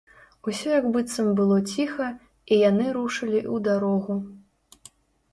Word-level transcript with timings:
Усё 0.51 0.69
як 0.77 0.85
быццам 0.93 1.27
было 1.39 1.57
ціха, 1.73 2.07
і 2.55 2.59
яны 2.69 2.85
рушылі 2.95 3.37
ў 3.41 3.61
дарогу. 3.69 4.15